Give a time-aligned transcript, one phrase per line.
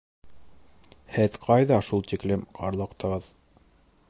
[1.17, 3.33] Һеҙ ҡайҙа шул тиклем ҡарлыҡтығыҙ?